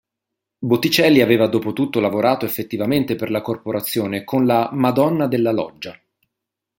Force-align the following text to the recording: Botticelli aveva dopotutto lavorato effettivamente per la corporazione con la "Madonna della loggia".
Botticelli 0.57 1.21
aveva 1.21 1.45
dopotutto 1.45 1.99
lavorato 1.99 2.43
effettivamente 2.47 3.15
per 3.15 3.29
la 3.29 3.41
corporazione 3.41 4.23
con 4.23 4.47
la 4.47 4.71
"Madonna 4.73 5.27
della 5.27 5.51
loggia". 5.51 5.95